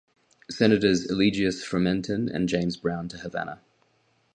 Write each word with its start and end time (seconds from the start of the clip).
Senators 0.49 1.05
Eligius 1.11 1.63
Fromentin 1.63 2.27
and 2.27 2.49
James 2.49 2.75
Brown 2.75 3.07
to 3.09 3.19
Havana. 3.19 3.59